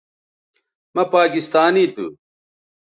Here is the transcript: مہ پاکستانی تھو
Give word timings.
مہ 0.95 1.03
پاکستانی 1.13 1.85
تھو 1.93 2.05